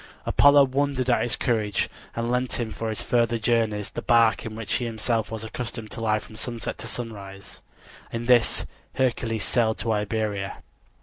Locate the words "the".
3.91-4.01